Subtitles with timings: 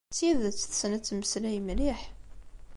[0.09, 2.01] D tidet tessen ad temmeslay mliḥ.